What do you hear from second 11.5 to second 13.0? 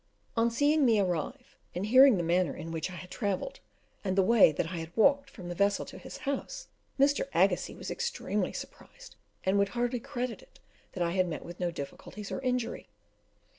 no difficulties or injury.